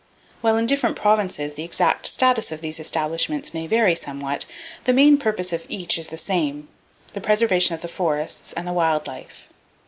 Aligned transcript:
While 0.41 0.57
in 0.57 0.65
different 0.65 0.95
provinces 0.95 1.53
the 1.53 1.63
exact 1.63 2.07
status 2.07 2.51
of 2.51 2.61
these 2.61 2.79
establishments 2.79 3.53
may 3.53 3.67
vary 3.67 3.93
somewhat, 3.93 4.47
the 4.85 4.93
main 4.93 5.15
purpose 5.19 5.53
of 5.53 5.63
each 5.69 5.99
is 5.99 6.07
the 6.07 6.17
same,—the 6.17 7.21
preservation 7.21 7.75
of 7.75 7.83
the 7.83 7.87
forests 7.87 8.51
and 8.53 8.65
the 8.67 8.73
wild 8.73 9.05
life. 9.05 9.47